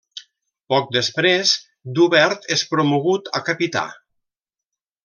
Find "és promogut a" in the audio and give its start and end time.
2.57-3.45